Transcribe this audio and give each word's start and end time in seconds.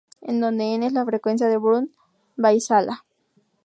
En 0.23 0.41
donde 0.41 0.73
N 0.73 0.83
es 0.87 0.93
la 0.93 1.05
frecuencia 1.05 1.47
de 1.47 1.59
Brunt-Väisälä 1.59 3.03